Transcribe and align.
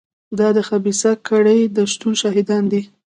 دا 0.39 0.47
د 0.57 0.59
خبیثه 0.69 1.11
کړۍ 1.27 1.61
د 1.75 1.77
شتون 1.91 2.13
شاهدان 2.21 2.63
دي. 2.71 2.81